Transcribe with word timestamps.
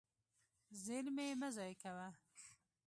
زیرمې 0.83 1.27
مه 1.39 1.49
ضایع 1.55 1.75
کوه. 1.81 2.07